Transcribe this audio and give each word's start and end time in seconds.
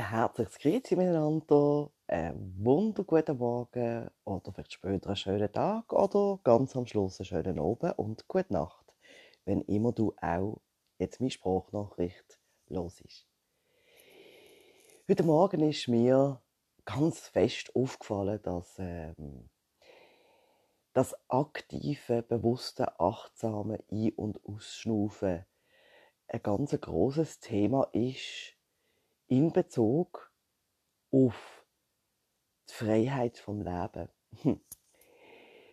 Ein 0.00 0.08
herzliches 0.08 0.58
Grüezi 0.58 0.96
miteinander, 0.96 1.90
einen 2.06 2.54
wunderguten 2.64 3.36
Morgen 3.36 4.10
oder 4.24 4.50
vielleicht 4.50 4.72
später 4.72 5.08
einen 5.08 5.16
schönen 5.16 5.52
Tag 5.52 5.92
oder 5.92 6.40
ganz 6.42 6.74
am 6.74 6.86
Schluss 6.86 7.20
einen 7.20 7.26
schönen 7.26 7.58
Abend 7.58 7.98
und 7.98 8.26
gute 8.26 8.50
Nacht, 8.50 8.94
wenn 9.44 9.60
immer 9.60 9.92
du 9.92 10.14
auch 10.22 10.62
jetzt 10.98 11.20
meine 11.20 11.30
Sprachnachricht 11.30 12.40
los 12.68 13.02
ist. 13.02 13.26
Heute 15.06 15.22
Morgen 15.22 15.68
ist 15.68 15.86
mir 15.86 16.40
ganz 16.86 17.18
fest 17.18 17.76
aufgefallen, 17.76 18.40
dass 18.42 18.78
ähm, 18.78 19.50
das 20.94 21.14
aktive, 21.28 22.22
bewusste, 22.22 22.98
achtsame 22.98 23.84
Ein- 23.90 24.14
und 24.16 24.40
Ausschnaufen 24.46 25.44
ein 26.26 26.42
ganz 26.42 26.70
großes 26.70 27.40
Thema 27.40 27.86
ist 27.92 28.56
in 29.30 29.52
Bezug 29.52 30.32
auf 31.12 31.64
die 32.68 32.74
Freiheit 32.74 33.38
vom 33.38 33.62
Leben. 33.62 34.08
Hm. 34.42 34.60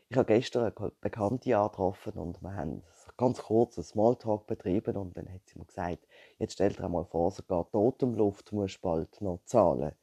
Ich 0.10 0.16
habe 0.16 0.28
gestern 0.28 0.72
eine 0.78 0.92
Bekannte 1.02 1.58
angetroffen 1.58 2.14
und 2.14 2.42
wir 2.42 2.56
haben 2.56 2.84
ganz 3.18 3.40
kurz 3.40 3.78
einen 3.78 3.84
Smalltalk 3.84 4.46
betrieben 4.46 4.96
und 4.96 5.18
dann 5.18 5.28
hat 5.34 5.42
sie 5.48 5.58
mir 5.58 5.66
gesagt, 5.66 6.08
jetzt 6.38 6.54
stell 6.54 6.72
dir 6.72 6.84
einmal 6.84 7.06
vor, 7.06 7.32
sogar 7.32 7.68
die 7.74 7.78
Atemluft 7.78 8.54
muss 8.54 8.78
bald 8.78 9.20
noch 9.22 9.42
zahlen. 9.46 9.94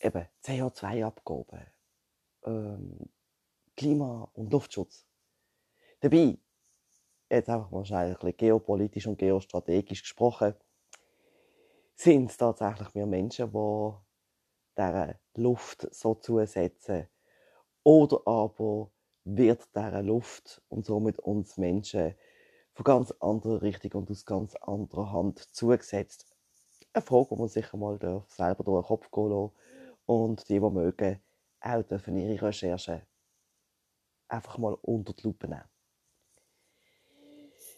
Eben 0.00 0.28
CO2-Abgaben, 0.44 1.66
ähm, 2.44 2.98
Klima- 3.76 4.30
und 4.34 4.52
Luftschutz. 4.52 5.06
Dabei, 6.00 6.36
jetzt 7.30 7.48
einfach 7.48 7.70
mal 7.70 7.86
schnell 7.86 8.10
ein 8.10 8.14
bisschen 8.14 8.36
geopolitisch 8.36 9.06
und 9.06 9.18
geostrategisch 9.18 10.02
gesprochen, 10.02 10.54
sind 12.02 12.30
es 12.30 12.36
tatsächlich 12.36 12.92
wir 12.94 13.06
Menschen, 13.06 13.52
die 13.52 13.92
dieser 14.76 15.14
Luft 15.36 15.86
so 15.94 16.14
zusetzen. 16.16 17.06
Oder 17.84 18.20
aber 18.26 18.90
wird 19.24 19.68
dieser 19.76 20.02
Luft 20.02 20.62
und 20.68 20.84
somit 20.84 21.20
uns 21.20 21.56
Menschen 21.58 22.14
von 22.74 22.84
ganz 22.84 23.12
anderer 23.20 23.62
Richtung 23.62 23.92
und 23.92 24.10
aus 24.10 24.24
ganz 24.24 24.56
anderer 24.56 25.12
Hand 25.12 25.38
zugesetzt. 25.54 26.26
Eine 26.92 27.02
Frage, 27.02 27.28
die 27.30 27.36
man 27.36 27.48
sich 27.48 27.72
mal 27.72 27.98
selber 28.28 28.64
durch 28.64 28.82
den 28.82 28.88
Kopf 28.88 29.10
gehen 29.10 29.30
lassen 29.30 29.52
und 30.06 30.48
die, 30.48 30.54
die 30.54 30.60
mögen, 30.60 31.22
auch 31.60 31.82
dürfen 31.82 32.16
ihre 32.16 32.46
Recherchen 32.48 33.02
einfach 34.28 34.58
mal 34.58 34.74
unter 34.82 35.12
die 35.12 35.22
Lupe 35.22 35.46
nehmen. 35.46 35.71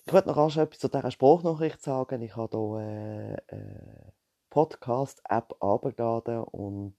Ich 0.07 0.13
wollte 0.13 0.29
noch 0.29 0.37
rasch 0.37 0.59
etwas 0.59 0.81
zu 0.81 0.89
dieser 0.89 1.11
Sprachnachricht 1.11 1.81
sagen. 1.81 2.21
Ich 2.21 2.37
habe 2.37 2.59
hier 2.59 2.79
eine 2.79 3.43
äh, 3.51 3.57
äh, 3.57 4.13
Podcast-App 4.51 5.57
abgeladen 5.61 6.43
und 6.43 6.95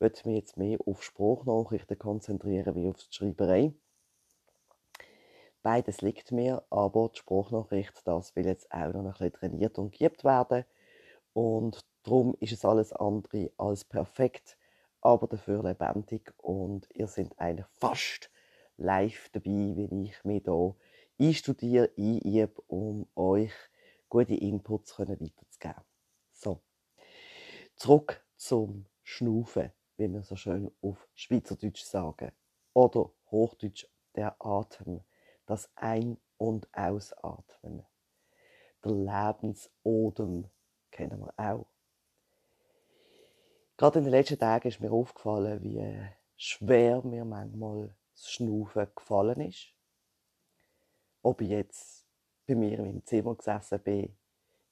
möchte 0.00 0.26
mich 0.26 0.38
jetzt 0.38 0.56
mehr 0.56 0.78
auf 0.86 1.02
Sprachnachrichten 1.02 1.98
konzentrieren 1.98 2.74
wie 2.74 2.88
auf 2.88 2.96
die 2.96 3.14
Schreiberei. 3.14 3.74
Beides 5.62 6.00
liegt 6.00 6.32
mir, 6.32 6.64
aber 6.70 7.10
die 7.10 7.18
Sprachnachricht, 7.18 8.00
das 8.06 8.34
will 8.34 8.46
jetzt 8.46 8.72
auch 8.72 8.94
noch 8.94 9.04
ein 9.04 9.12
bisschen 9.12 9.32
trainiert 9.34 9.78
und 9.78 9.92
geübt 9.92 10.24
werden. 10.24 10.64
Und 11.34 11.84
darum 12.02 12.34
ist 12.40 12.52
es 12.52 12.64
alles 12.64 12.94
andere 12.94 13.50
als 13.58 13.84
perfekt, 13.84 14.56
aber 15.02 15.26
dafür 15.26 15.62
lebendig 15.62 16.32
und 16.38 16.88
ihr 16.94 17.08
seid 17.08 17.38
eigentlich 17.38 17.66
fast 17.78 18.30
live 18.78 19.28
dabei, 19.32 19.74
wenn 19.76 20.06
ich 20.06 20.24
mich 20.24 20.44
hier 20.44 20.74
einstudiere, 21.18 21.90
einübe, 21.96 22.62
um 22.66 23.08
euch 23.14 23.52
gute 24.08 24.34
Inputs 24.34 24.98
weiterzugeben. 24.98 25.84
So, 26.32 26.60
zurück 27.76 28.24
zum 28.36 28.86
Schnaufen, 29.02 29.72
wie 29.96 30.12
wir 30.12 30.22
so 30.22 30.36
schön 30.36 30.70
auf 30.80 31.08
Schweizerdeutsch 31.14 31.82
sagen. 31.82 32.32
Oder 32.74 33.10
Hochdeutsch 33.30 33.86
der 34.14 34.36
Atem, 34.38 35.02
das 35.46 35.70
Ein- 35.74 36.18
und 36.36 36.68
Ausatmen. 36.72 37.84
Der 38.84 38.92
Lebensodem 38.92 40.50
kennen 40.90 41.20
wir 41.20 41.32
auch. 41.36 41.66
Gerade 43.76 43.98
in 43.98 44.04
den 44.04 44.10
letzten 44.12 44.38
Tagen 44.38 44.68
ist 44.68 44.80
mir 44.80 44.92
aufgefallen, 44.92 45.62
wie 45.62 46.08
schwer 46.36 47.02
mir 47.02 47.24
manchmal 47.24 47.94
das 48.14 48.30
Schnaufen 48.30 48.86
gefallen 48.94 49.40
ist. 49.40 49.71
Ob 51.22 51.40
ich 51.40 51.48
jetzt 51.50 52.06
bei 52.46 52.54
mir 52.54 52.80
meinem 52.80 53.04
Zimmer 53.06 53.34
gesessen 53.34 53.80
bin, 53.80 54.16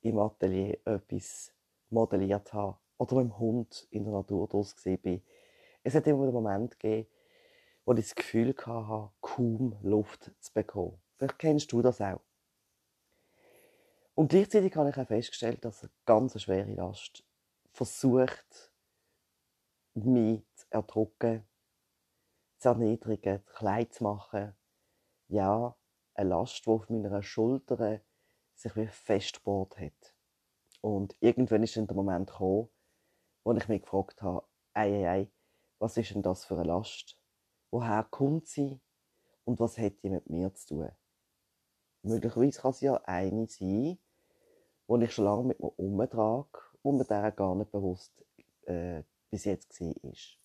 im 0.03 0.19
Atelier 0.19 0.78
etwas 0.84 1.53
modelliert 1.91 2.53
habe 2.53 2.78
oder 2.99 3.16
mit 3.16 3.25
dem 3.25 3.38
Hund 3.38 3.87
in 3.91 4.05
der 4.05 4.12
Natur 4.12 4.49
draussen 4.49 4.99
bin. 4.99 5.22
Es 5.83 5.94
hat 5.94 6.06
immer 6.06 6.25
einen 6.25 6.33
Moment 6.33 6.78
gegeben, 6.78 7.09
wo 7.84 7.93
ich 7.93 8.06
das 8.06 8.15
Gefühl 8.15 8.55
hatte, 8.56 9.10
kaum 9.21 9.77
Luft 9.83 10.31
zu 10.41 10.53
bekommen. 10.53 11.00
Vielleicht 11.16 11.39
kennst 11.39 11.72
du 11.72 11.83
das 11.83 12.00
auch. 12.00 12.21
Und 14.15 14.28
gleichzeitig 14.28 14.77
habe 14.77 14.91
ich 14.91 14.97
auch 14.97 15.06
festgestellt, 15.06 15.65
dass 15.65 15.83
eine 15.83 15.93
ganz 16.05 16.41
schwere 16.41 16.72
Last 16.75 17.25
versucht, 17.72 18.72
mich 19.94 20.43
zu 20.55 20.66
erdrücken, 20.71 21.47
zu 22.59 22.69
erniedrigen, 22.69 23.44
klein 23.47 23.91
zu 23.91 24.05
machen. 24.05 24.55
Ja, 25.28 25.75
eine 26.21 26.31
Last, 26.31 26.67
die 26.67 26.71
auf 26.71 26.89
meiner 26.89 27.23
Schulter 27.23 28.01
sich 28.55 28.77
wie 28.77 28.87
festgebohrt 28.87 29.79
hat. 29.79 30.15
Und 30.83 31.17
irgendwann 31.21 31.63
ist 31.63 31.77
dann 31.77 31.87
der 31.87 31.97
Moment 31.97 32.31
gekommen, 32.31 32.69
wo 33.45 33.53
ich 33.53 33.69
mich 33.69 33.83
gefragt 33.83 34.23
habe, 34.23 34.47
ei, 34.75 35.07
ei, 35.07 35.11
ei, 35.11 35.33
was 35.79 35.97
ist 35.97 36.15
denn 36.15 36.23
das 36.23 36.45
für 36.45 36.55
eine 36.55 36.65
Last? 36.65 37.19
Woher 37.71 38.05
kommt 38.05 38.49
sie? 38.49 38.81
Und 39.45 39.59
was 39.61 39.79
hat 39.79 40.03
die 40.03 40.11
mit 40.11 40.29
mir 40.29 40.55
zu 40.55 40.69
tun? 40.69 40.91
Möglicherweise 42.03 42.61
kann 42.61 42.73
sie 42.73 42.87
ja 42.87 43.01
eine 43.05 43.47
sein, 43.49 43.99
die 44.89 45.05
ich 45.05 45.13
schon 45.13 45.25
lange 45.25 45.45
mit 45.45 45.61
mir 45.61 45.79
umtrage 45.79 46.61
und 46.83 46.97
mir 46.97 47.05
der 47.05 47.33
gar 47.33 47.55
nicht 47.55 47.71
bewusst 47.71 48.25
äh, 48.67 49.03
bis 49.31 49.45
jetzt 49.45 49.81
war. 49.81 50.40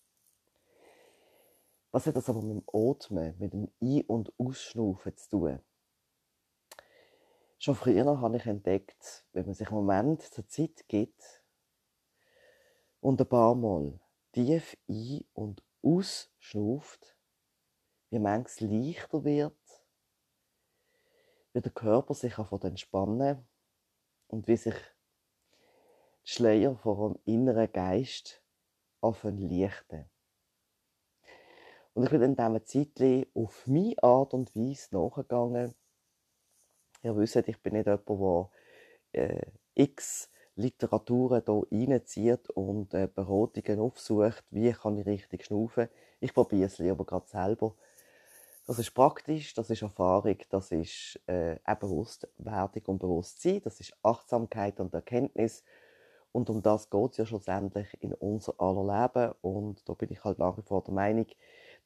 Was 1.96 2.06
hat 2.06 2.16
das 2.16 2.28
aber 2.28 2.42
mit 2.42 2.58
dem 2.58 2.62
Atmen, 2.74 3.34
mit 3.38 3.54
dem 3.54 3.72
Ein- 3.80 4.02
und 4.02 4.30
Ausschnaufen 4.38 5.16
zu 5.16 5.30
tun? 5.30 5.60
Schon 7.58 7.74
früher 7.74 8.20
habe 8.20 8.36
ich 8.36 8.44
entdeckt, 8.44 9.24
wenn 9.32 9.46
man 9.46 9.54
sich 9.54 9.66
einen 9.68 9.78
Moment 9.78 10.20
zur 10.20 10.46
Zeit 10.46 10.86
gibt 10.88 11.42
und 13.00 13.18
ein 13.18 13.26
paar 13.26 13.54
Mal 13.54 13.98
tief 14.32 14.76
ein- 14.86 15.24
und 15.32 15.64
ausschnauft, 15.82 17.16
wie 18.10 18.18
manches 18.18 18.60
leichter 18.60 19.24
wird, 19.24 19.86
wie 21.54 21.62
der 21.62 21.72
Körper 21.72 22.12
sich 22.12 22.34
von 22.34 22.60
entspannen 22.60 23.48
und 24.26 24.48
wie 24.48 24.58
sich 24.58 24.76
die 26.26 26.28
Schleier 26.28 26.76
vor 26.76 27.14
dem 27.14 27.18
inneren 27.24 27.72
Geist 27.72 28.42
anfangen 29.00 29.48
lichten. 29.48 30.10
Und 31.96 32.04
ich 32.04 32.10
bin 32.10 32.36
dann 32.36 32.60
diesem 32.62 32.94
Zeitchen 32.94 33.24
auf 33.32 33.66
meine 33.66 33.94
Art 34.02 34.34
und 34.34 34.54
Weise 34.54 34.94
nachgegangen. 34.94 35.74
Ihr 37.02 37.16
wisst, 37.16 37.36
ich 37.36 37.62
bin 37.62 37.72
nicht 37.72 37.86
jemand, 37.86 38.50
der 39.14 39.30
äh, 39.30 39.46
x 39.74 40.28
Literaturen 40.56 41.42
hier 41.70 41.88
reinzieht 41.88 42.50
und 42.50 42.92
äh, 42.92 43.08
Beratungen 43.08 43.80
aufsucht, 43.80 44.44
wie 44.50 44.72
kann 44.72 44.98
ich 44.98 45.06
richtig 45.06 45.46
schnaufen. 45.46 45.88
Ich 46.20 46.34
probiere 46.34 46.66
es 46.66 46.76
lieber 46.78 47.06
gerade 47.06 47.28
selber. 47.28 47.74
Das 48.66 48.78
ist 48.78 48.90
praktisch, 48.90 49.54
das 49.54 49.70
ist 49.70 49.80
Erfahrung, 49.80 50.36
das 50.50 50.72
ist 50.72 51.18
äh, 51.26 51.56
auch 51.64 51.76
Bewusstwerdung 51.76 52.82
und 52.88 52.98
Bewusstsein, 52.98 53.62
das 53.64 53.80
ist 53.80 53.96
Achtsamkeit 54.02 54.80
und 54.80 54.92
Erkenntnis. 54.92 55.64
Und 56.30 56.50
um 56.50 56.60
das 56.60 56.90
geht 56.90 57.12
es 57.12 57.16
ja 57.16 57.24
schlussendlich 57.24 57.88
in 58.02 58.12
unser 58.12 58.60
aller 58.60 59.08
Leben. 59.14 59.34
Und 59.40 59.88
da 59.88 59.94
bin 59.94 60.12
ich 60.12 60.22
halt 60.22 60.38
nach 60.38 60.58
wie 60.58 60.62
vor 60.62 60.84
der 60.84 60.92
Meinung, 60.92 61.26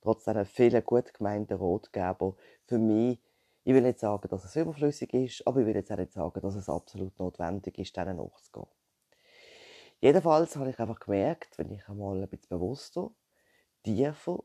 trotz 0.01 0.27
einer 0.29 0.45
vielen 0.45 0.85
gut 0.85 1.13
gemeinten 1.15 1.55
Ratgeber, 1.55 2.35
für 2.65 2.79
mich, 2.79 3.19
ich 3.65 3.75
will 3.75 3.83
nicht 3.83 3.99
sagen, 3.99 4.29
dass 4.29 4.45
es 4.45 4.57
überflüssig 4.57 5.13
ist, 5.13 5.47
aber 5.47 5.61
ich 5.61 5.67
will 5.67 5.77
jetzt 5.77 5.93
auch 5.93 5.97
nicht 5.97 6.13
sagen, 6.13 6.41
dass 6.41 6.55
es 6.55 6.69
absolut 6.69 7.19
notwendig 7.19 7.79
ist, 7.79 7.97
denen 7.97 8.17
nachzugehen. 8.17 8.67
Jedenfalls 10.01 10.57
habe 10.57 10.71
ich 10.71 10.79
einfach 10.79 10.99
gemerkt, 10.99 11.59
wenn 11.59 11.71
ich 11.71 11.87
einmal 11.89 12.23
ein 12.23 12.29
bisschen 12.29 12.49
bewusster, 12.49 13.11
tiefer 13.83 14.43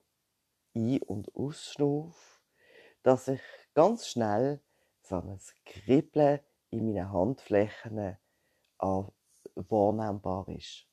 ein- 0.75 1.01
und 1.03 1.33
ausschnaufe, 1.33 2.41
dass 3.03 3.29
ich 3.29 3.41
ganz 3.73 4.07
schnell 4.07 4.61
so 5.01 5.15
ein 5.15 5.39
Kribbeln 5.63 6.41
in 6.71 6.85
meinen 6.85 7.11
Handflächen 7.11 8.17
wahrnehmbar 9.55 10.49
ist. 10.49 10.87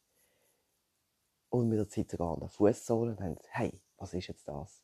Und 1.49 1.69
mit 1.69 1.79
der 1.79 1.89
Zeit 1.89 2.11
sogar 2.11 2.35
an 2.35 2.41
den 2.41 2.49
Fußsohlen 2.49 3.19
und 3.19 3.41
hey, 3.51 3.83
was 4.03 4.15
ist 4.15 4.27
jetzt 4.27 4.49
das? 4.49 4.83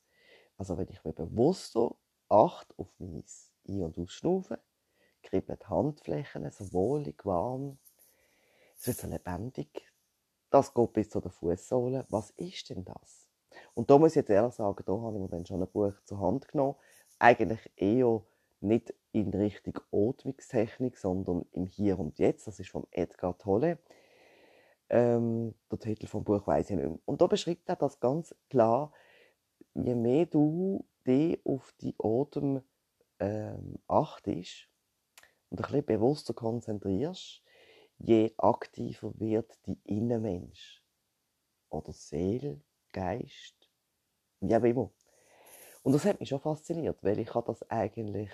Also 0.57 0.79
wenn 0.79 0.89
ich 0.89 1.05
mir 1.05 1.13
bewusster 1.13 1.95
acht 2.29 2.73
auf 2.79 2.89
mein 2.99 3.25
Ein- 3.69 3.83
und 3.83 3.99
Ausschnaufen, 3.99 4.59
kribbeln 5.23 5.59
die 5.61 5.67
Handflächen 5.67 6.51
so 6.51 6.73
wohlig 6.73 7.27
warm, 7.27 7.79
es 8.77 8.87
wird 8.87 8.97
so 8.97 9.09
lebendig, 9.09 9.93
Das 10.51 10.73
geht 10.73 10.93
bis 10.95 11.11
zu 11.11 11.21
den 11.21 11.31
Fußsohlen. 11.31 12.05
Was 12.09 12.31
ist 12.31 12.71
denn 12.71 12.85
das? 12.85 13.29
Und 13.75 13.91
da 13.91 13.99
muss 13.99 14.13
ich 14.13 14.17
jetzt 14.17 14.31
ehrlich 14.31 14.55
sagen, 14.55 14.83
da 14.87 14.93
habe 14.93 15.17
ich 15.17 15.23
mir 15.23 15.29
dann 15.29 15.45
schon 15.45 15.63
ein 15.63 15.69
Buch 15.69 15.93
zur 16.05 16.21
Hand 16.21 16.49
genommen. 16.49 16.77
Eigentlich 17.19 17.71
eher 17.77 18.23
nicht 18.61 18.95
in 19.13 19.31
Richtung 19.35 19.79
Atmungstechnik, 19.93 20.97
sondern 20.97 21.45
im 21.53 21.67
Hier 21.67 21.99
und 21.99 22.19
Jetzt. 22.19 22.47
Das 22.47 22.61
ist 22.61 22.71
von 22.71 22.87
Edgar 22.93 23.37
Tolle. 23.37 23.79
Ähm, 24.89 25.55
der 25.71 25.79
Titel 25.81 26.07
vom 26.07 26.25
Buch 26.25 26.47
weiß 26.47 26.71
ich 26.71 26.77
nicht 26.77 26.89
mehr. 26.89 26.99
Und 27.05 27.21
da 27.21 27.27
beschreibt 27.27 27.69
er 27.69 27.77
das 27.77 28.01
ganz 28.01 28.35
klar. 28.49 28.93
Je 29.75 29.95
mehr 29.95 30.27
du 30.27 30.87
dich 31.07 31.45
auf 31.45 31.73
die 31.81 31.95
Atem 31.99 32.63
ähm, 33.19 33.79
achtest 33.87 34.69
und 35.51 35.61
ein 35.61 35.63
bisschen 35.63 35.87
bewusster 35.87 36.35
konzentrierst, 36.35 37.43
je 37.99 38.33
aktiver 38.37 39.13
wird 39.19 39.59
die 39.67 39.79
Innenmensch 39.85 40.85
oder 41.71 41.93
Seele, 41.93 42.61
Geist, 42.93 43.71
wie 44.41 44.57
auch 44.57 44.63
immer. 44.63 44.91
Und 45.83 45.93
das 45.93 46.05
hat 46.05 46.21
mich 46.21 46.29
schon 46.29 46.41
fasziniert, 46.41 47.03
weil 47.03 47.19
ich 47.19 47.31
das 47.31 47.63
eigentlich 47.71 48.31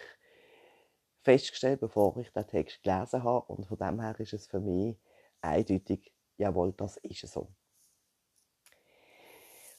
festgestellt, 1.23 1.81
bevor 1.81 2.17
ich 2.19 2.31
den 2.33 2.47
Text 2.47 2.83
gelesen 2.83 3.23
habe. 3.23 3.53
Und 3.53 3.67
von 3.67 3.79
dem 3.79 4.01
her 4.01 4.19
ist 4.19 4.33
es 4.33 4.47
für 4.47 4.61
mich 4.61 4.99
eindeutig, 5.41 6.13
jawohl, 6.37 6.73
das 6.73 6.97
ist 6.99 7.27
so. 7.27 7.49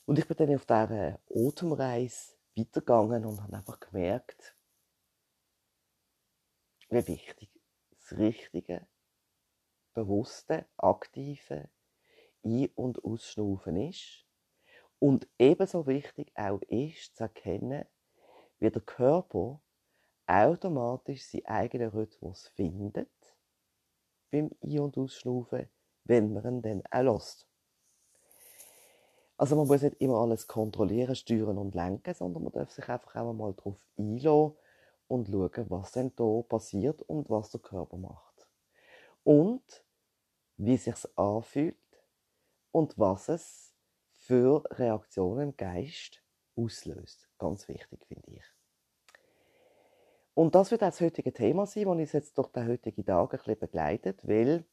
Und 0.06 0.20
ich 0.20 0.28
bin 0.28 0.38
dann 0.38 0.56
auf 0.56 0.66
dieser 0.66 1.20
Atemreise 1.34 2.36
weitergegangen 2.56 3.26
und 3.26 3.42
habe 3.42 3.58
einfach 3.58 3.80
gemerkt, 3.80 4.56
wie 6.90 7.08
wichtig 7.08 7.50
das 7.90 8.18
richtige, 8.18 8.88
bewusste, 9.94 10.68
aktive 10.78 11.70
Ein- 12.44 12.70
und 12.76 13.04
Ausschnaufen 13.04 13.78
ist. 13.78 14.26
Und 15.00 15.28
ebenso 15.40 15.88
wichtig 15.88 16.32
auch 16.36 16.62
ist 16.68 17.16
zu 17.16 17.24
erkennen, 17.24 17.86
wie 18.60 18.70
der 18.70 18.82
Körper 18.82 19.62
automatisch 20.28 21.26
seinen 21.26 21.46
eigenen 21.46 21.90
Rhythmus 21.90 22.48
findet 22.50 23.10
beim 24.32 24.52
Ein- 24.62 24.80
und 24.80 24.98
Ausschnaufen, 24.98 25.70
wenn 26.04 26.32
man 26.34 26.46
ihn 26.46 26.62
dann 26.62 26.84
auch 26.92 27.14
lässt. 27.14 27.48
Also 29.38 29.56
man 29.56 29.68
muss 29.68 29.82
nicht 29.82 30.00
immer 30.02 30.20
alles 30.20 30.48
kontrollieren, 30.48 31.16
steuern 31.16 31.58
und 31.58 31.76
lenken, 31.76 32.14
sondern 32.14 32.44
man 32.44 32.54
darf 32.54 32.72
sich 32.72 32.88
einfach 32.88 33.16
auch 33.16 33.34
mal 33.34 33.54
darauf 33.54 33.78
einlassen 33.98 34.54
und 35.08 35.28
schauen, 35.28 35.70
was 35.70 35.92
denn 35.92 36.14
da 36.16 36.42
passiert 36.48 37.02
und 37.04 37.30
was 37.30 37.52
der 37.52 37.60
Körper 37.60 37.98
macht. 37.98 38.48
Und 39.24 39.84
wie 40.58 40.78
sich 40.78 40.96
anfühlt 41.18 41.76
und 42.72 42.98
was 42.98 43.30
es 43.30 43.74
für 44.12 44.64
Reaktionen 44.72 45.50
im 45.50 45.58
Geist 45.58 46.24
auslöst. 46.56 47.30
Ganz 47.38 47.68
wichtig, 47.68 48.06
finde 48.08 48.32
ich. 48.32 48.44
Und 50.34 50.56
das 50.56 50.72
wird 50.72 50.84
auch 50.84 50.88
das 50.88 51.02
heutige 51.02 51.32
Thema 51.32 51.66
sein, 51.66 51.86
das 51.86 51.92
uns 51.92 52.12
jetzt 52.12 52.38
durch 52.38 52.50
den 52.50 52.68
heutigen 52.68 53.06
Tag 53.06 53.34
ein 53.34 53.38
bisschen 53.38 53.60
begleitet, 53.60 54.28
weil, 54.28 54.66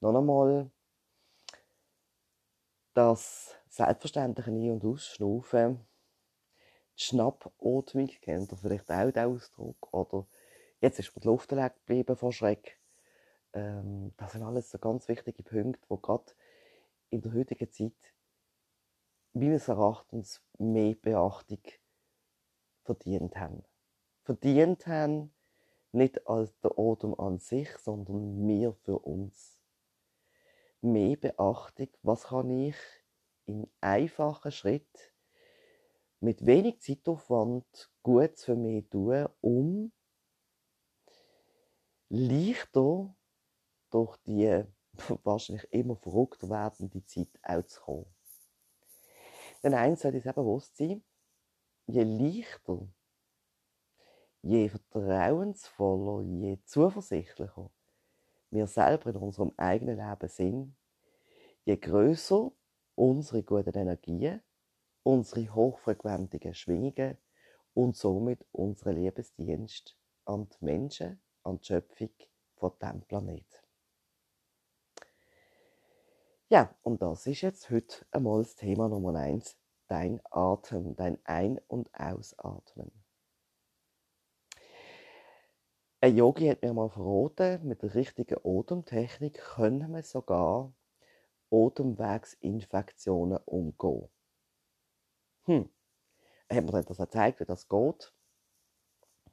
noch 0.00 0.16
einmal, 0.16 0.70
das 2.96 3.54
selbstverständliche 3.68 4.50
Ein- 4.50 4.70
und 4.70 4.84
Ausschnaufen, 4.84 5.86
die 6.98 7.02
Schnappatmung, 7.02 8.06
kennt 8.22 8.50
ihr 8.50 8.56
vielleicht 8.56 8.90
auch 8.90 9.10
den 9.10 9.24
Ausdruck, 9.26 9.92
oder 9.92 10.26
jetzt 10.80 10.98
ist 10.98 11.14
mir 11.14 11.20
die 11.20 11.28
Luft 11.28 11.52
leer 11.52 11.68
geblieben 11.68 12.16
vor 12.16 12.32
Schreck. 12.32 12.80
Ähm, 13.52 14.14
das 14.16 14.32
sind 14.32 14.42
alles 14.42 14.70
so 14.70 14.78
ganz 14.78 15.06
wichtige 15.08 15.42
Punkte, 15.42 15.78
die 15.90 16.00
gerade 16.00 16.32
in 17.10 17.20
der 17.20 17.34
heutigen 17.34 17.70
Zeit 17.70 18.14
meines 19.34 19.68
Erachtens 19.68 20.42
mehr 20.56 20.94
Beachtung 20.94 21.60
verdient 22.82 23.36
haben. 23.36 23.62
Verdient 24.22 24.86
haben, 24.86 25.34
nicht 25.92 26.26
als 26.26 26.58
der 26.60 26.78
Atem 26.78 27.14
an 27.20 27.40
sich, 27.40 27.68
sondern 27.76 28.48
wir 28.48 28.72
für 28.72 28.98
uns. 29.00 29.55
Mehr 30.86 31.16
Beachtung, 31.16 31.88
was 32.02 32.24
kann 32.28 32.48
ich 32.48 32.76
in 33.46 33.68
einfachen 33.80 34.52
Schritt 34.52 35.12
mit 36.20 36.46
wenig 36.46 36.80
Zeitaufwand 36.80 37.90
gut 38.04 38.38
für 38.38 38.54
mich 38.54 38.88
tun, 38.88 39.26
um 39.40 39.92
leichter 42.08 43.16
durch 43.90 44.16
die 44.18 44.62
wahrscheinlich 45.24 45.66
immer 45.72 45.96
verrückter 45.96 46.48
werdende 46.48 47.04
Zeit 47.04 47.30
auch 47.42 47.64
zu 47.64 47.80
kommen. 47.80 48.14
Denn 49.64 49.74
eins 49.74 50.02
sollte 50.02 50.18
eben 50.18 50.34
bewusst 50.34 50.76
sein, 50.76 51.02
je 51.86 52.04
leichter, 52.04 52.88
je 54.42 54.68
vertrauensvoller, 54.68 56.22
je 56.22 56.62
zuversichtlicher 56.64 57.70
wir 58.50 58.66
selber 58.66 59.10
in 59.10 59.16
unserem 59.16 59.52
eigenen 59.56 59.98
Leben 59.98 60.28
sind, 60.28 60.76
je 61.64 61.76
größer 61.76 62.50
unsere 62.94 63.42
guten 63.42 63.78
Energien, 63.78 64.42
unsere 65.02 65.54
hochfrequentigen 65.54 66.54
Schwingungen 66.54 67.18
und 67.74 67.96
somit 67.96 68.44
unsere 68.52 68.92
Liebesdienst 68.92 69.96
an 70.24 70.48
die 70.48 70.64
Menschen, 70.64 71.22
an 71.42 71.58
die 71.58 71.66
Schöpfung 71.66 72.10
von 72.56 72.72
diesem 72.80 73.02
Planeten. 73.02 73.66
Ja, 76.48 76.74
und 76.82 77.02
das 77.02 77.26
ist 77.26 77.42
jetzt 77.42 77.70
heute 77.70 78.06
einmal 78.12 78.42
das 78.42 78.54
Thema 78.54 78.88
Nummer 78.88 79.16
eins, 79.16 79.56
dein 79.88 80.20
Atem, 80.30 80.94
dein 80.94 81.18
Ein- 81.24 81.60
und 81.66 81.92
Ausatmen. 81.92 83.05
Ein 86.06 86.18
Yogi 86.18 86.46
hat 86.46 86.62
mir 86.62 86.72
mal 86.72 86.88
verraten, 86.88 87.66
mit 87.66 87.82
der 87.82 87.96
richtigen 87.96 88.38
Atemtechnik 88.44 89.38
können 89.56 89.92
wir 89.92 90.04
sogar 90.04 90.72
Atemwegsinfektionen 91.50 93.38
umgehen. 93.44 94.08
Hm. 95.46 95.68
Er 96.46 96.58
hat 96.58 96.64
mir 96.64 96.70
dann 96.70 96.84
das 96.84 96.98
gezeigt, 96.98 97.40
wie 97.40 97.44
das 97.44 97.68
geht. 97.68 98.12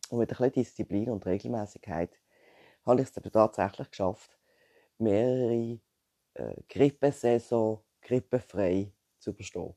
Und 0.09 0.17
mit 0.17 0.31
ein 0.31 0.35
bisschen 0.35 0.51
Disziplin 0.51 1.11
und 1.11 1.27
Regelmäßigkeit 1.27 2.19
habe 2.87 3.01
ich 3.01 3.07
es 3.07 3.13
dann 3.13 3.31
tatsächlich 3.31 3.91
geschafft, 3.91 4.39
mehrere 4.97 5.79
äh, 6.33 6.55
Grippesaison 6.69 7.83
grippefrei 8.01 8.91
zu 9.19 9.29
überstehen. 9.29 9.75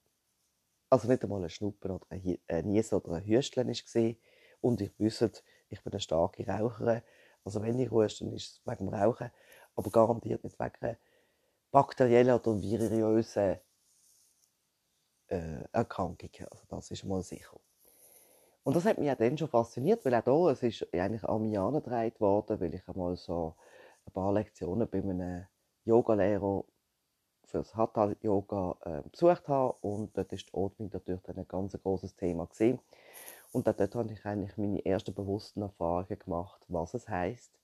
Also 0.88 1.09
nicht 1.09 1.23
einmal 1.23 1.44
ein 1.44 1.50
Schnuppen 1.50 1.90
oder 1.90 2.06
ein, 2.09 2.38
Niesen 2.64 2.99
oder 2.99 3.16
ein 3.16 3.26
Hüsteln 3.26 3.68
war. 3.68 4.14
Und 4.62 4.80
ich 4.80 4.99
wüsste, 4.99 5.30
ich 5.68 5.82
bin 5.82 5.92
eine 5.92 6.00
starke 6.00 6.46
Raucherin. 6.46 7.02
Also 7.44 7.62
wenn 7.62 7.78
ich 7.78 7.90
ruhe, 7.90 8.06
dann 8.06 8.32
ist 8.32 8.52
es 8.52 8.61
wegen 8.64 8.87
dem 8.87 8.94
Rauchen, 8.94 9.30
aber 9.75 9.90
garantiert 9.90 10.42
nicht 10.44 10.58
wegen 10.58 10.96
bakteriellen 11.70 12.35
oder 12.35 12.61
virösen 12.61 13.58
äh, 15.28 15.64
Erkrankungen. 15.73 16.46
Also 16.50 16.64
das 16.68 16.90
ist 16.90 17.04
mal 17.04 17.23
sicher. 17.23 17.58
Und 18.62 18.75
das 18.75 18.85
hat 18.85 18.99
mich 18.99 19.11
auch 19.11 19.16
dann 19.16 19.38
schon 19.38 19.49
fasziniert, 19.49 20.04
weil 20.04 20.14
auch 20.14 20.25
da, 20.25 20.50
es 20.50 20.62
ist 20.62 20.92
eigentlich 20.92 21.23
an 21.23 21.42
mich 21.42 21.58
angetragen 21.58 22.18
worden, 22.18 22.61
weil 22.61 22.75
ich 22.75 22.88
einmal 22.88 23.16
so 23.16 23.54
ein 24.06 24.12
paar 24.12 24.32
Lektionen 24.32 24.88
bei 24.90 24.99
einem 24.99 25.46
Yogalehrer 25.85 26.64
für 27.44 27.58
das 27.58 27.76
Hatha-Yoga 27.76 28.76
äh, 28.85 29.08
besucht 29.08 29.46
habe 29.46 29.76
und 29.80 30.16
dort 30.16 30.32
ist 30.32 30.49
die 30.49 30.56
Atmung 30.56 30.90
natürlich 30.92 31.28
ein 31.28 31.46
ganz 31.46 31.80
großes 31.80 32.16
Thema 32.16 32.46
gewesen. 32.46 32.80
Und 33.56 33.66
dort 33.66 33.94
habe 33.94 34.12
ich 34.12 34.22
eigentlich 34.26 34.58
meine 34.58 34.84
ersten 34.84 35.14
bewussten 35.14 35.62
Erfahrungen 35.62 36.18
gemacht, 36.18 36.62
was 36.68 36.92
es 36.92 37.08
heißt, 37.08 37.58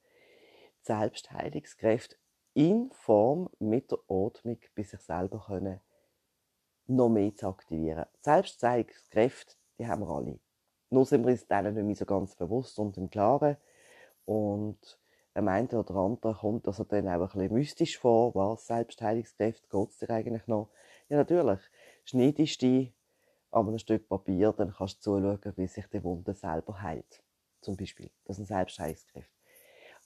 Selbstheilungskräfte 0.81 2.15
in 2.55 2.89
Form 2.93 3.47
mit 3.59 3.91
der 3.91 3.99
Atmung 4.09 4.57
bei 4.75 4.81
sich 4.81 4.99
selber 5.01 5.45
können 5.45 5.81
noch 6.87 7.09
mehr 7.09 7.35
zu 7.35 7.47
aktivieren. 7.47 8.07
Selbstheilungskräfte, 8.21 9.53
die 9.77 9.85
haben 9.85 10.01
wir 10.01 10.09
alle. 10.09 10.39
Nur 10.89 11.05
sind 11.05 11.25
wir 11.25 11.31
uns 11.31 11.45
denen 11.45 11.75
nicht 11.75 11.85
mehr 11.85 11.95
so 11.95 12.05
ganz 12.05 12.35
bewusst 12.35 12.79
und 12.79 12.97
im 12.97 13.11
Klaren. 13.11 13.57
Und 14.25 14.99
der 15.35 15.45
eine 15.45 15.69
oder 15.77 15.93
andere 15.93 16.33
kommt 16.33 16.67
also 16.67 16.85
dann 16.85 17.07
auch 17.07 17.35
ein 17.35 17.53
mystisch 17.53 17.99
vor, 17.99 18.33
was 18.33 18.65
Selbstheilungskräfte, 18.65 19.67
geht 19.69 19.89
es 19.91 19.99
dir 19.99 20.09
eigentlich 20.09 20.47
noch? 20.47 20.71
Ja, 21.07 21.17
natürlich. 21.17 21.59
Schneidest 22.03 22.63
du 22.63 22.91
an 23.53 23.67
einem 23.67 23.77
Stück 23.77 24.07
Papier, 24.09 24.51
dann 24.51 24.73
kannst 24.73 25.05
du 25.05 25.19
zuschauen, 25.19 25.53
wie 25.55 25.67
sich 25.67 25.87
die 25.87 26.03
Wunde 26.03 26.33
selber 26.33 26.81
heilt. 26.81 27.23
Zum 27.61 27.77
Beispiel. 27.77 28.09
Das 28.25 28.37
sind 28.37 28.47
Selbstheilungskräfte. 28.47 29.31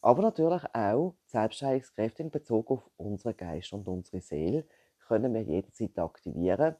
Aber 0.01 0.22
natürlich 0.22 0.63
auch 0.74 1.16
Selbstheilungskräfte 1.25 2.24
in 2.24 2.32
Bezug 2.32 2.70
auf 2.70 2.89
unseren 2.98 3.36
Geist 3.36 3.74
und 3.74 3.88
unsere 3.88 4.22
Seele 4.22 4.66
können 5.08 5.34
wir 5.34 5.42
jederzeit 5.42 5.98
aktivieren. 5.98 6.75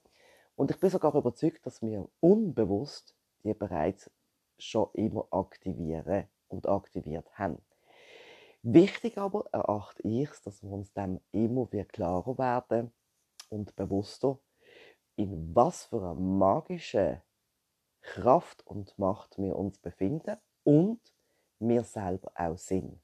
Und 0.55 0.71
ich 0.71 0.79
bin 0.79 0.89
sogar 0.89 1.15
überzeugt, 1.15 1.65
dass 1.65 1.81
wir 1.81 2.07
unbewusst 2.19 3.15
die 3.43 3.53
bereits 3.53 4.12
schon 4.59 4.89
immer 4.93 5.27
aktivieren 5.31 6.27
und 6.47 6.67
aktiviert 6.67 7.27
haben. 7.38 7.62
Wichtig 8.62 9.17
aber 9.17 9.45
erachte 9.51 10.01
ich 10.03 10.29
es, 10.29 10.41
dass 10.41 10.62
wir 10.63 10.71
uns 10.71 10.91
dem 10.93 11.19
immer 11.31 11.71
wieder 11.71 11.86
klarer 11.86 12.38
werden, 12.38 12.91
und 13.50 13.75
bewusster, 13.75 14.39
in 15.17 15.53
was 15.53 15.86
für 15.86 15.97
einer 15.97 16.13
magischen 16.13 17.21
Kraft 18.01 18.65
und 18.65 18.97
Macht 18.97 19.38
wir 19.38 19.55
uns 19.55 19.77
befinden 19.79 20.38
und 20.63 21.01
wir 21.59 21.83
selber 21.83 22.31
auch 22.36 22.57
sind. 22.57 23.01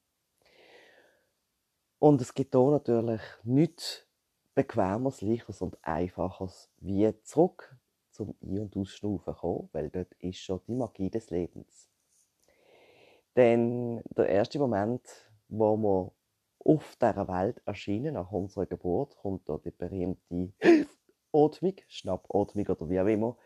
Und 1.99 2.21
es 2.21 2.33
gibt 2.33 2.53
hier 2.53 2.71
natürlich 2.71 3.21
nichts 3.43 4.07
Bequemeres, 4.55 5.21
Leichteres 5.21 5.61
und 5.61 5.77
Einfacheres, 5.81 6.69
wie 6.77 7.11
zurück 7.23 7.75
zum 8.11 8.35
Ein- 8.41 8.59
und 8.59 8.77
Ausschnaufen 8.77 9.33
kommen, 9.33 9.69
weil 9.71 9.89
dort 9.89 10.13
ist 10.19 10.37
schon 10.37 10.61
die 10.67 10.75
Magie 10.75 11.09
des 11.09 11.31
Lebens. 11.31 11.89
Denn 13.35 14.03
der 14.15 14.29
erste 14.29 14.59
Moment, 14.59 15.01
wo 15.47 15.75
wir 15.75 16.11
auf 16.59 16.95
dieser 17.01 17.27
Welt 17.27 17.61
erscheinen, 17.65 18.13
nach 18.13 18.31
unserer 18.31 18.67
Geburt, 18.67 19.15
kommt 19.15 19.49
da 19.49 19.57
die 19.57 19.71
berühmte 19.71 20.51
Atmung, 21.33 21.75
Schnappatmung 21.87 22.67
oder 22.67 22.89
wie 22.89 22.99
auch 22.99 23.07
immer. 23.07 23.37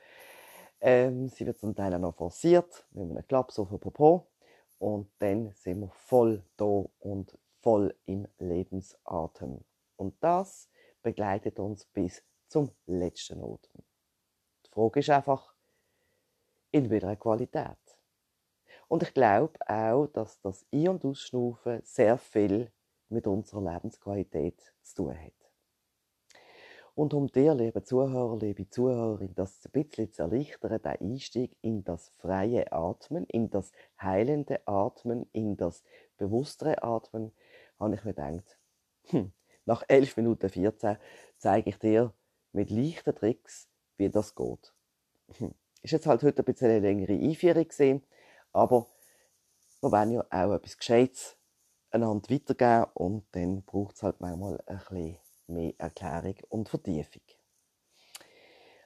Ähm, 0.79 1.29
sie 1.29 1.45
wird 1.45 1.59
zum 1.59 1.75
Teil 1.75 1.93
auch 1.95 1.99
noch 1.99 2.15
forciert, 2.15 2.85
mit 2.91 3.09
einem 3.09 3.27
Klaps 3.27 3.57
auf 3.57 3.69
den 3.69 3.79
Popo. 3.79 4.27
Und 4.79 5.09
dann 5.19 5.51
sind 5.53 5.79
wir 5.79 5.89
voll 5.89 6.43
da 6.55 6.83
und 6.99 7.37
voll 7.61 7.95
im 8.05 8.27
Lebensatem. 8.37 9.63
Und 9.95 10.15
das 10.21 10.69
begleitet 11.01 11.59
uns 11.59 11.85
bis 11.85 12.23
zum 12.47 12.71
letzten 12.85 13.39
Atem. 13.41 13.83
Die 14.65 14.69
Frage 14.69 14.99
ist 14.99 15.09
einfach, 15.09 15.53
in 16.71 16.89
welcher 16.89 17.15
Qualität. 17.15 17.77
Und 18.87 19.03
ich 19.03 19.13
glaube 19.13 19.59
auch, 19.67 20.07
dass 20.07 20.39
das 20.41 20.65
Ein- 20.71 20.89
und 20.89 21.05
Ausschnaufen 21.05 21.81
sehr 21.83 22.17
viel 22.17 22.71
mit 23.09 23.27
unserer 23.27 23.73
Lebensqualität 23.73 24.61
zu 24.81 24.95
tun 24.95 25.19
hat. 25.19 25.46
Und 26.97 27.13
um 27.13 27.27
dir, 27.27 27.53
liebe 27.53 27.83
Zuhörer, 27.83 28.39
liebe 28.39 28.71
Zuhörerin, 28.71 29.35
das 29.35 29.63
ein 29.65 29.71
bisschen 29.71 30.11
zu 30.11 30.23
erleichtern, 30.23 30.81
den 30.81 31.11
Einstieg 31.11 31.55
in 31.61 31.83
das 31.83 32.09
freie 32.17 32.71
Atmen, 32.71 33.25
in 33.27 33.51
das 33.51 33.71
heilende 34.01 34.67
Atmen, 34.67 35.29
in 35.31 35.57
das 35.57 35.83
bewusstere 36.17 36.81
Atmen, 36.81 37.33
habe 37.79 37.93
ich 37.93 38.03
mir 38.03 38.15
gedacht, 38.15 38.57
hm, 39.09 39.31
nach 39.65 39.83
11 39.87 40.17
Minuten 40.17 40.49
14 40.49 40.97
zeige 41.37 41.69
ich 41.69 41.77
dir 41.77 42.15
mit 42.51 42.71
leichten 42.71 43.13
Tricks, 43.13 43.69
wie 43.97 44.09
das 44.09 44.33
geht. 44.33 44.73
Hm. 45.37 45.53
Ist 45.83 45.91
jetzt 45.91 46.07
halt 46.07 46.23
heute 46.23 46.41
ein 46.41 46.45
bisschen 46.45 46.71
eine 46.71 46.79
längere 46.79 47.13
Einführung 47.13 47.67
gesehen, 47.67 48.03
aber 48.53 48.87
wir 49.81 49.91
wollen 49.91 50.13
ja 50.13 50.25
auch 50.31 50.53
etwas 50.55 50.75
Gescheites 50.75 51.37
einander 51.91 52.27
weitergeben 52.31 52.89
und 52.95 53.27
dann 53.33 53.61
braucht 53.61 53.97
es 53.97 54.01
halt 54.01 54.19
manchmal 54.19 54.59
ein 54.65 54.77
bisschen 54.77 55.19
mehr 55.47 55.73
Erklärung 55.77 56.35
und 56.49 56.69
Vertiefung. 56.69 57.21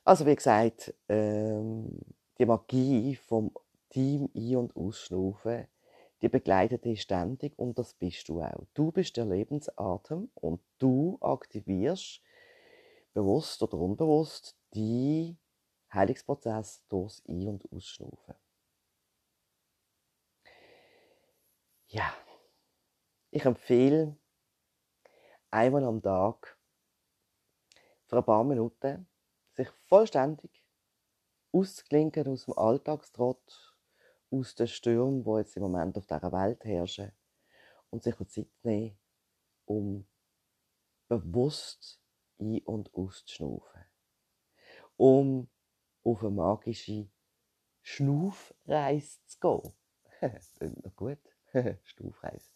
Also 0.03 0.25
wie 0.25 0.35
gesagt, 0.35 0.93
ähm, 1.09 1.99
die 2.37 2.45
Magie 2.45 3.15
vom 3.15 3.51
Team 3.89 4.29
ein- 4.35 4.55
und 4.55 4.75
ausschnaufen, 4.75 5.67
die 6.21 6.29
begleitet 6.29 6.85
dich 6.85 7.01
ständig 7.01 7.57
und 7.57 7.77
das 7.77 7.93
bist 7.93 8.29
du 8.29 8.41
auch. 8.41 8.65
Du 8.73 8.91
bist 8.91 9.17
der 9.17 9.25
Lebensatem 9.25 10.31
und 10.35 10.61
du 10.77 11.17
aktivierst 11.21 12.21
bewusst 13.13 13.61
oder 13.61 13.77
unbewusst 13.77 14.55
die 14.73 15.37
Heilungsprozess 15.93 16.83
durchs 16.87 17.23
Ein- 17.27 17.49
und 17.49 17.71
Ausschnaufen. 17.71 18.35
Ja, 21.87 22.13
ich 23.31 23.43
empfehle 23.43 24.17
einmal 25.51 25.83
am 25.83 26.01
Tag 26.01 26.57
für 28.07 28.17
ein 28.17 28.25
paar 28.25 28.43
Minuten 28.43 29.07
sich 29.53 29.69
vollständig 29.87 30.63
auszuklinken 31.51 32.27
aus 32.27 32.45
dem 32.45 32.57
Alltagstrott, 32.57 33.77
aus 34.31 34.55
den 34.55 34.67
Stürmen, 34.67 35.23
die 35.23 35.37
jetzt 35.37 35.57
im 35.57 35.63
Moment 35.63 35.97
auf 35.97 36.05
dieser 36.05 36.31
Welt 36.31 36.63
herrschen 36.63 37.11
und 37.89 38.03
sich 38.03 38.15
Zeit 38.27 38.47
nehmen, 38.63 38.97
um 39.65 40.07
bewusst 41.09 42.01
ein- 42.39 42.63
und 42.65 42.93
auszuschnaufen. 42.93 43.85
Um 44.95 45.49
auf 46.03 46.21
eine 46.21 46.31
magische 46.31 47.09
Schnaufreise 47.81 49.19
zu 49.25 49.39
gehen. 49.39 49.73
Klingt 50.57 50.85
noch 50.85 50.95
gut. 50.95 51.19
Schnaufreise. 51.83 52.51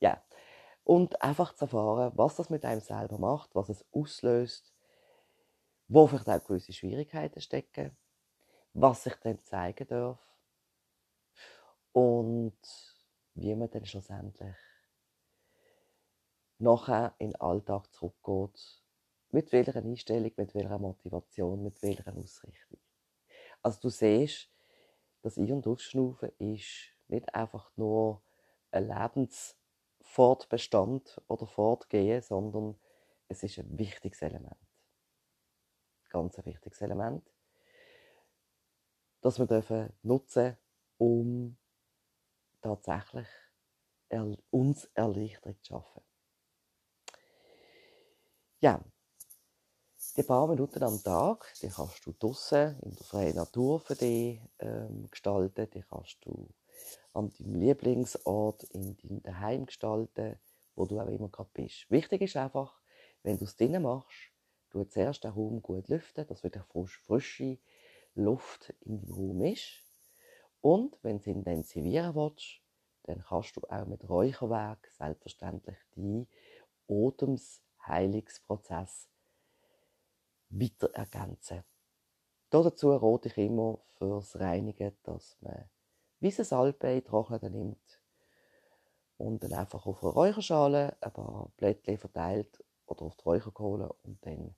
Ja. 0.00 0.22
Und 0.84 1.22
einfach 1.22 1.54
zu 1.54 1.66
erfahren, 1.66 2.12
was 2.16 2.36
das 2.36 2.50
mit 2.50 2.64
einem 2.64 2.80
selber 2.80 3.18
macht, 3.18 3.54
was 3.54 3.68
es 3.68 3.84
auslöst, 3.92 4.74
wo 5.88 6.06
vielleicht 6.06 6.28
auch 6.28 6.44
gewisse 6.44 6.72
Schwierigkeiten 6.72 7.40
stecken, 7.40 7.96
was 8.72 9.04
sich 9.04 9.14
dann 9.16 9.42
zeigen 9.42 9.86
darf 9.86 10.18
und 11.92 12.58
wie 13.34 13.54
man 13.54 13.70
dann 13.70 13.84
schlussendlich 13.84 14.56
nachher 16.58 17.14
in 17.18 17.30
den 17.30 17.40
Alltag 17.40 17.92
zurückgeht, 17.92 18.82
mit 19.30 19.52
welcher 19.52 19.76
Einstellung, 19.76 20.32
mit 20.36 20.54
welcher 20.54 20.78
Motivation, 20.78 21.62
mit 21.62 21.82
welcher 21.82 22.16
Ausrichtung. 22.16 22.78
Also 23.62 23.80
du 23.80 23.88
siehst, 23.88 24.48
das 25.22 25.38
Ein- 25.38 25.52
und 25.52 25.66
Ausschnaufen 25.66 26.30
ist 26.38 26.92
nicht 27.08 27.34
einfach 27.34 27.70
nur 27.76 28.22
ein 28.70 28.86
Lebensfortbestand 30.02 31.20
oder 31.28 31.46
Fortgehen, 31.46 32.22
sondern 32.22 32.78
es 33.28 33.42
ist 33.42 33.58
ein 33.58 33.78
wichtiges 33.78 34.22
Element. 34.22 34.56
Ganz 36.10 36.38
ein 36.38 36.44
wichtiges 36.44 36.80
Element, 36.82 37.26
das 39.22 39.38
wir 39.38 39.46
dürfen 39.46 39.92
nutzen, 40.02 40.56
um 40.98 41.56
tatsächlich 42.60 43.26
uns 44.50 44.84
Erleichterung 44.94 45.56
zu 45.62 45.72
schaffen. 45.72 46.02
Ja, 48.60 48.84
die 50.16 50.22
paar 50.22 50.46
Minuten 50.46 50.82
am 50.82 51.02
Tag, 51.02 51.54
die 51.62 51.68
kannst 51.68 52.04
du 52.04 52.12
draußen 52.12 52.78
in 52.80 52.94
der 52.94 53.06
freien 53.06 53.36
Natur 53.36 53.80
für 53.80 53.96
dich 53.96 54.40
ähm, 54.58 55.08
gestalten, 55.10 55.70
die 55.70 55.82
kannst 55.82 56.18
du 56.20 56.52
an 57.12 57.32
deinem 57.32 57.54
Lieblingsort 57.54 58.64
in 58.64 58.96
deinem 58.96 59.22
Daheim 59.22 59.66
gestalten, 59.66 60.38
wo 60.74 60.86
du 60.86 60.98
auch 61.00 61.08
immer 61.08 61.28
gerade 61.28 61.50
bist. 61.52 61.88
Wichtig 61.90 62.22
ist 62.22 62.36
einfach, 62.36 62.80
wenn 63.22 63.38
du 63.38 63.44
es 63.44 63.56
drinnen 63.56 63.82
machst, 63.82 64.32
du 64.70 64.84
zuerst 64.84 65.24
den 65.24 65.32
Raum 65.32 65.60
gut 65.62 65.88
lüften, 65.88 66.26
dass 66.26 66.42
wieder 66.42 66.64
frisch, 66.64 66.98
frische 67.00 67.58
Luft 68.14 68.74
in 68.80 69.00
deinem 69.00 69.12
Raum 69.12 69.42
ist. 69.42 69.82
Und 70.60 70.98
wenn 71.02 71.18
du 71.18 71.22
es 71.22 71.26
intensivieren 71.26 72.14
willst, 72.14 72.60
dann 73.04 73.22
kannst 73.22 73.56
du 73.56 73.60
auch 73.62 73.86
mit 73.86 74.08
Räucherwerk 74.08 74.88
selbstverständlich 74.96 75.76
die 75.96 76.28
Atemsheilungsprozess 76.88 79.08
weiter 80.50 80.94
ergänzen. 80.94 81.64
Dazu 82.50 82.94
rate 82.94 83.28
ich 83.28 83.38
immer 83.38 83.80
fürs 83.96 84.38
Reinigen, 84.38 84.96
dass 85.02 85.36
man 85.40 85.68
weißes 86.22 86.50
Salbei 86.50 87.00
trocknen 87.00 87.52
nimmt 87.52 88.00
und 89.18 89.42
dann 89.42 89.52
einfach 89.52 89.86
auf 89.86 90.02
eine 90.02 90.12
Räucherschale 90.12 90.96
ein 91.00 91.12
paar 91.12 91.50
Blättchen 91.56 91.98
verteilt 91.98 92.64
oder 92.86 93.02
auf 93.02 93.16
die 93.16 93.24
Räucherkohle 93.24 93.92
und 94.02 94.24
dann 94.26 94.54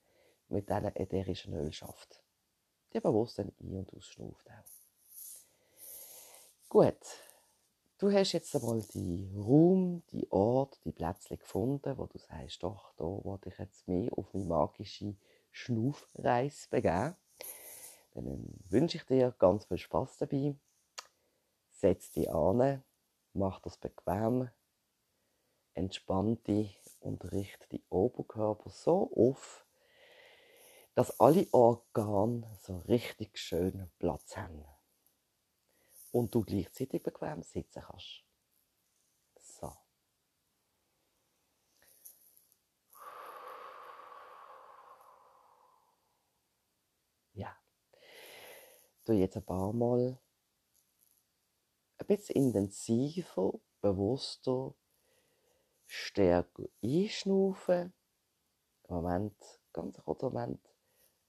mit 0.48 0.68
diesen 0.68 0.96
ätherischen 0.96 1.54
Öl 1.54 1.72
schafft. 1.72 2.22
Die 2.92 3.00
bewusst 3.00 3.38
dann 3.38 3.52
ein- 3.60 3.76
und 3.76 3.92
ausschnauft 3.94 4.48
auch. 4.50 4.64
Gut, 6.68 6.98
du 7.98 8.10
hast 8.10 8.32
jetzt 8.32 8.54
einmal 8.56 8.82
die 8.94 9.30
Raum, 9.36 10.02
die 10.10 10.30
Ort, 10.32 10.80
die 10.84 10.92
Plätzchen 10.92 11.38
gefunden, 11.38 11.96
wo 11.98 12.06
du 12.06 12.18
sagst, 12.18 12.62
doch, 12.62 12.92
da 12.96 13.04
wollte 13.04 13.48
ich 13.48 13.58
jetzt 13.58 13.86
mehr 13.86 14.10
auf 14.16 14.32
meine 14.32 14.46
magische 14.46 15.14
Schnaufreise 15.50 16.68
begeben. 16.70 17.16
Dann 18.14 18.46
wünsche 18.68 18.96
ich 18.96 19.04
dir 19.04 19.34
ganz 19.38 19.66
viel 19.66 19.78
Spaß 19.78 20.18
dabei. 20.18 20.56
Setz 21.84 22.12
dich 22.12 22.30
an, 22.30 22.82
mach 23.34 23.60
das 23.60 23.76
bequem, 23.76 24.48
entspann 25.74 26.42
dich 26.44 26.80
und 27.00 27.30
richte 27.30 27.68
die 27.68 27.84
Oberkörper 27.90 28.70
so 28.70 29.12
auf, 29.14 29.66
dass 30.94 31.20
alle 31.20 31.46
Organe 31.52 32.50
so 32.62 32.78
richtig 32.88 33.36
schön 33.36 33.92
Platz 33.98 34.34
haben. 34.34 34.64
Und 36.10 36.34
du 36.34 36.40
gleichzeitig 36.40 37.02
bequem 37.02 37.42
sitzen 37.42 37.82
kannst. 37.82 38.24
So. 39.42 39.70
Ja. 47.34 47.54
Du 49.04 49.12
jetzt 49.12 49.36
ein 49.36 49.44
paar 49.44 49.74
Mal 49.74 50.18
ein 51.98 52.06
bisschen 52.06 52.36
intensiver, 52.36 53.52
bewusster, 53.80 54.74
stärker 55.86 56.64
einschnaufen. 56.82 57.92
Moment 58.88 59.36
ganz 59.72 59.96
kurzen 59.98 60.26
Moment 60.26 60.60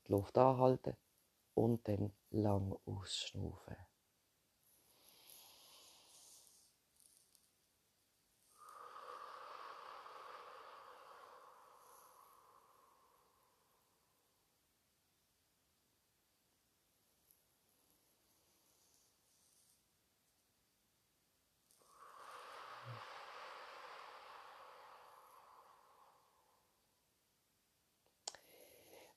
die 0.08 0.12
Luft 0.12 0.38
anhalten 0.38 0.96
und 1.54 1.88
dann 1.88 2.14
lang 2.32 2.76
ausschnaufen. 2.86 3.76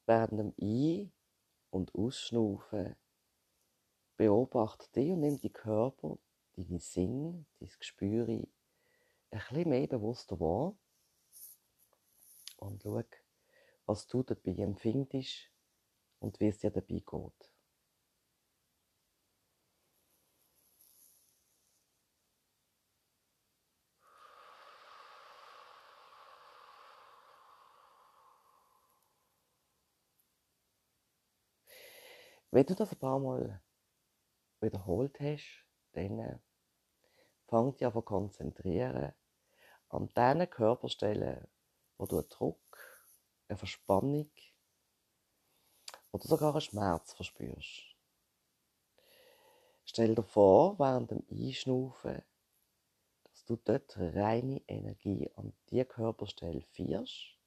Während 0.08 0.40
dem 0.40 0.54
Ein- 0.58 1.12
und 1.68 1.94
Ausschnaufen. 1.94 2.96
Beobachte 4.16 4.90
dich 4.90 5.12
und 5.12 5.20
nimm 5.20 5.38
deinen 5.38 5.52
Körper, 5.52 6.16
deine 6.56 6.80
Sinne, 6.80 7.44
dein 7.60 7.68
Gespür 7.78 8.26
ein. 8.26 8.50
Bisschen 9.28 9.68
mehr 9.68 9.86
bewusster 9.86 10.40
wahr. 10.40 10.74
Und 12.56 12.82
schau, 12.82 13.02
was 13.84 14.06
du 14.06 14.22
dabei 14.22 14.52
empfindest 14.52 15.50
und 16.20 16.40
wie 16.40 16.48
es 16.48 16.60
dir 16.60 16.70
dabei 16.70 17.02
geht. 17.04 17.52
Wenn 32.50 32.64
du 32.64 32.74
das 32.74 32.92
ein 32.92 32.98
paar 32.98 33.18
Mal 33.18 33.62
wiederholt 34.60 35.20
hast, 35.20 35.64
dann 35.92 36.40
fang 37.46 37.72
dich 37.72 37.86
an 37.86 37.92
zu 37.92 38.02
konzentrieren 38.02 39.12
an 39.90 40.08
den 40.08 40.48
Körperstellen, 40.50 41.46
wo 41.96 42.06
du 42.06 42.18
einen 42.18 42.28
Druck, 42.28 42.78
eine 43.48 43.56
Verspannung 43.56 44.30
oder 46.12 46.24
sogar 46.24 46.52
einen 46.52 46.60
Schmerz 46.60 47.14
verspürst. 47.14 47.96
Stell 49.84 50.14
dir 50.14 50.22
vor, 50.22 50.78
während 50.78 51.10
dem 51.10 51.24
Einschnaufen, 51.30 52.22
dass 53.24 53.44
du 53.44 53.56
dort 53.56 53.96
reine 53.96 54.60
Energie 54.66 55.30
an 55.36 55.54
die 55.70 55.84
Körperstelle 55.84 56.62
führst 56.72 57.38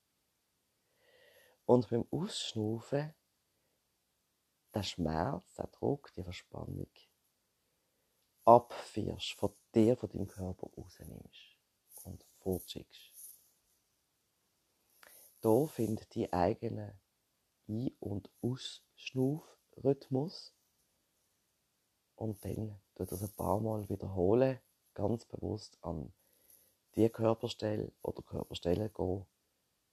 und 1.65 1.89
beim 1.89 2.07
Ausschnaufen 2.11 3.13
der 4.73 4.83
Schmerz, 4.83 5.53
der 5.55 5.67
Druck, 5.67 6.13
die 6.13 6.23
Verspannung 6.23 6.89
abführst, 8.45 9.33
von 9.33 9.53
dir, 9.75 9.95
von 9.95 10.09
deinem 10.09 10.27
Körper 10.27 10.67
rausnimmst 10.75 11.57
und 12.03 12.25
fortschickst. 12.39 13.11
Da 15.41 15.67
findet 15.67 16.15
die 16.15 16.31
eigene 16.31 16.99
Ein- 17.67 17.95
und 17.99 18.29
Ausschnaufrhythmus 18.41 20.53
und 22.15 22.43
dann 22.45 22.79
tut 22.95 23.11
das 23.11 23.23
ein 23.23 23.35
paar 23.35 23.59
Mal 23.59 23.89
wiederholen, 23.89 24.59
ganz 24.93 25.25
bewusst 25.25 25.77
an 25.81 26.13
die 26.95 27.09
Körperstelle 27.09 27.91
oder 28.01 28.21
Körperstellen 28.21 28.91
gehen, 28.93 29.25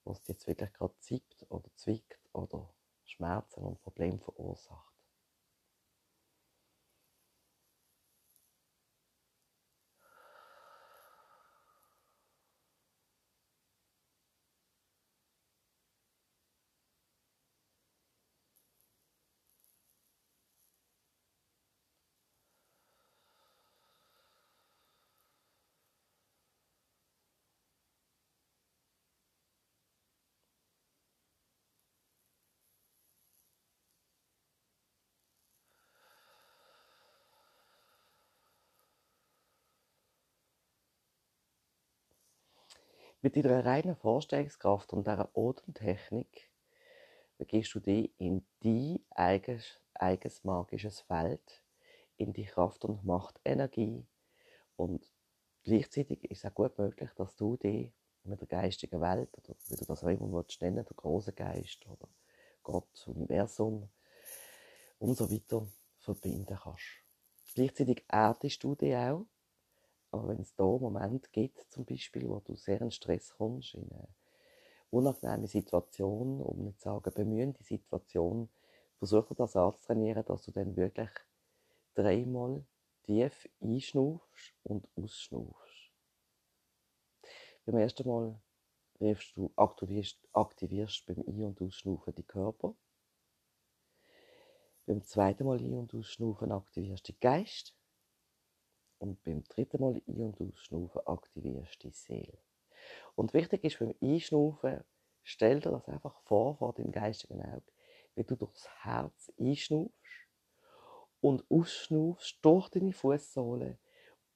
wo 0.03 0.11
es 0.11 0.27
jetzt 0.27 0.47
wirklich 0.47 0.73
gerade 0.73 0.97
zieht 0.99 1.45
oder 1.49 1.69
zwickt 1.75 2.19
oder 2.33 2.73
Schmerzen 3.09 3.61
und 3.63 3.81
Probleme 3.81 4.19
verursacht. 4.19 4.98
Mit 43.21 43.35
deiner 43.35 43.65
reinen 43.65 43.97
Vorstellungskraft 43.97 44.93
und 44.93 45.05
dieser 45.05 45.29
Atemtechnik 45.35 46.49
begibst 47.37 47.75
du 47.75 47.81
dich 47.81 48.13
in 48.17 48.45
dein 48.61 48.99
eigenes, 49.09 49.81
eigenes 49.93 50.45
magisches 50.45 51.01
Feld, 51.01 51.61
in 52.15 52.31
die 52.31 52.45
Kraft- 52.45 52.85
und 52.85 53.03
Machtenergie. 53.03 54.07
Und 54.77 55.11
gleichzeitig 55.65 56.23
ist 56.31 56.45
es 56.45 56.49
auch 56.49 56.55
gut 56.55 56.77
möglich, 56.77 57.09
dass 57.17 57.35
du 57.35 57.57
dich 57.57 57.91
mit 58.23 58.39
der 58.39 58.47
geistigen 58.47 59.01
Welt, 59.01 59.37
oder 59.37 59.53
wie 59.67 59.75
du 59.75 59.83
das 59.83 60.01
auch 60.01 60.07
immer 60.07 60.31
willst, 60.31 60.61
nennen 60.61 60.85
der 60.85 60.95
große 60.95 61.33
Geist 61.33 61.85
oder 61.87 62.07
Gott, 62.63 63.05
Universum 63.05 63.89
und 64.99 65.17
so 65.17 65.29
weiter 65.29 65.67
verbinden 65.97 66.57
kannst. 66.57 67.03
Gleichzeitig 67.53 68.05
erdest 68.07 68.63
du 68.63 68.75
dich 68.75 68.95
auch 68.95 69.25
aber 70.11 70.29
wenn 70.29 70.39
es 70.39 70.55
da 70.55 70.63
Moment 70.63 71.31
gibt, 71.31 71.59
zum 71.71 71.85
Beispiel, 71.85 72.27
wo 72.27 72.39
du 72.39 72.55
sehr 72.55 72.81
in 72.81 72.91
Stress 72.91 73.33
kommst, 73.35 73.75
in 73.75 73.89
eine 73.91 74.07
unangenehme 74.89 75.47
Situation, 75.47 76.41
um 76.41 76.63
nicht 76.63 76.79
zu 76.79 76.89
sagen 76.89 77.13
bemühende 77.13 77.63
Situation, 77.63 78.49
versuche 78.97 79.35
das 79.35 79.55
anzutrainieren, 79.55 80.25
dass 80.25 80.43
du 80.43 80.51
dann 80.51 80.75
wirklich 80.75 81.11
dreimal 81.93 82.65
tief 83.03 83.49
einschnaufst 83.61 84.53
und 84.63 84.87
ausschnaufst. 84.95 85.91
Beim 87.65 87.77
ersten 87.77 88.07
Mal 88.07 88.41
riefst 88.99 89.37
du, 89.37 89.51
aktivierst, 89.55 90.17
aktivierst 90.33 91.05
beim 91.05 91.23
Ein- 91.27 91.43
und 91.43 91.61
Ausschnaufen 91.61 92.15
die 92.15 92.23
Körper. 92.23 92.75
Beim 94.85 95.03
zweiten 95.03 95.45
Mal 95.45 95.59
Ein- 95.59 95.75
und 95.75 95.93
Ausschnaufen 95.93 96.51
aktivierst 96.51 97.07
du 97.07 97.13
den 97.13 97.19
Geist. 97.19 97.75
Und 98.99 99.23
beim 99.23 99.43
dritten 99.45 99.81
Mal 99.81 100.01
ein- 100.07 100.21
und 100.21 100.41
ausschnaufen 100.41 101.01
aktivierst 101.05 101.83
du 101.83 101.87
die 101.87 101.93
Seele. 101.93 102.37
Und 103.15 103.33
wichtig 103.33 103.63
ist 103.63 103.79
beim 103.79 103.95
Einschnaufen, 104.01 104.83
stell 105.23 105.59
dir 105.59 105.71
das 105.71 105.87
einfach 105.87 106.19
vor, 106.21 106.57
vor 106.57 106.73
deinem 106.73 106.91
geistigen 106.91 107.41
Auge, 107.41 107.63
wie 108.15 108.23
du 108.23 108.35
durchs 108.35 108.67
Herz 108.83 109.31
einschnaufst 109.39 109.93
und 111.21 111.43
ausschnaufst 111.49 112.37
durch 112.41 112.69
deine 112.69 112.93
Fußsohle 112.93 113.79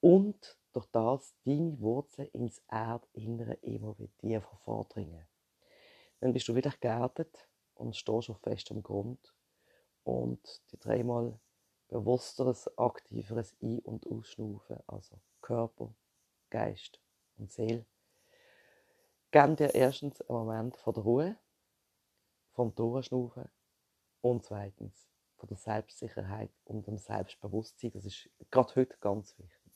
und 0.01 0.57
durch 0.73 0.85
das 0.87 1.35
deine 1.45 1.79
Wurzeln 1.79 2.27
ins 2.29 2.61
Erdinnere 2.67 3.53
immer 3.61 3.97
wieder 3.97 4.15
tiefer 4.17 4.57
vordringen. 4.63 5.27
Dann 6.19 6.33
bist 6.33 6.47
du 6.47 6.55
wieder 6.55 6.73
geerdet 6.79 7.47
und 7.75 7.95
stehst 7.95 8.29
auf 8.29 8.39
festem 8.39 8.81
Grund 8.81 9.33
und 10.03 10.61
die 10.71 10.79
dreimal 10.79 11.39
bewussteres, 11.93 12.75
aktiveres 12.77 13.55
Ein- 13.61 13.79
und 13.79 14.07
Ausschnaufen, 14.07 14.77
also 14.87 15.15
Körper, 15.41 15.93
Geist 16.49 16.99
und 17.37 17.51
Seele, 17.51 17.85
geben 19.31 19.55
dir 19.55 19.75
erstens 19.75 20.19
einen 20.21 20.39
Moment 20.39 20.75
von 20.77 20.93
der 20.95 21.03
Ruhe, 21.03 21.37
vom 22.53 22.73
Durchschnaufen 22.73 23.47
und 24.21 24.43
zweitens 24.43 25.07
von 25.37 25.47
der 25.49 25.57
Selbstsicherheit 25.57 26.51
und 26.65 26.87
dem 26.87 26.97
Selbstbewusstsein. 26.97 27.91
Das 27.91 28.05
ist 28.05 28.29
gerade 28.49 28.75
heute 28.75 28.97
ganz 28.99 29.37
wichtig. 29.37 29.73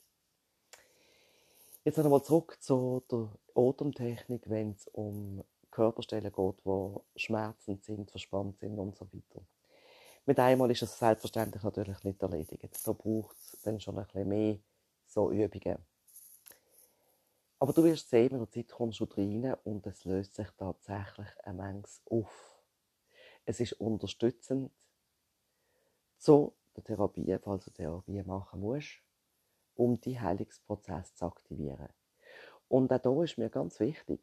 Jetzt 1.84 1.98
nochmal 1.98 2.24
zurück 2.24 2.58
zu 2.60 3.04
der 3.12 3.30
Atemtechnik, 3.56 4.50
wenn 4.50 4.72
es 4.72 4.88
um 4.88 5.44
Körperstellen 5.70 6.34
geht, 6.34 6.66
wo 6.66 7.06
schmerzend 7.16 7.84
sind, 7.84 8.10
verspannt 8.10 8.58
sind 8.60 8.80
und 8.80 8.96
so 8.96 9.06
weiter. 9.14 9.46
Mit 10.28 10.40
einmal 10.42 10.70
ist 10.72 10.82
es 10.82 11.00
selbstverständlich 11.00 11.64
natürlich 11.64 12.04
nicht 12.04 12.22
erledigt. 12.22 12.86
Da 12.86 12.92
braucht 12.92 13.38
es 13.38 13.62
dann 13.64 13.80
schon 13.80 13.98
ein 13.98 14.06
bisschen 14.06 14.28
mehr 14.28 14.60
so 15.06 15.32
Übungen. 15.32 15.78
Aber 17.60 17.72
du 17.72 17.82
wirst 17.86 18.10
sehen, 18.10 18.38
mit 18.38 18.54
der 18.54 18.66
Zeit 18.66 18.76
kommst 18.76 19.00
du 19.00 19.06
rein 19.06 19.56
und 19.64 19.88
es 19.88 20.04
löst 20.04 20.36
sich 20.36 20.50
tatsächlich 20.58 21.30
ein 21.46 21.56
Menge 21.56 21.84
auf. 22.10 22.62
Es 23.46 23.62
ist 23.62 23.80
unterstützend 23.80 24.70
zu 26.18 26.54
der 26.76 26.84
Therapie, 26.84 27.38
falls 27.42 27.64
du 27.64 27.72
Therapie 27.72 28.22
machen 28.24 28.60
musst, 28.60 29.02
um 29.76 30.00
die 30.02 30.20
Heilungsprozess 30.20 31.16
zu 31.16 31.26
aktivieren. 31.26 31.88
Und 32.68 32.92
auch 32.92 33.00
da 33.00 33.24
ist 33.24 33.38
mir 33.38 33.50
ganz 33.50 33.80
wichtig, 33.80 34.20